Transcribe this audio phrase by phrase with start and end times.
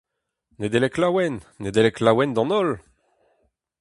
[0.61, 2.71] Nedeleg laouen, Nedeleg laouen d'an holl!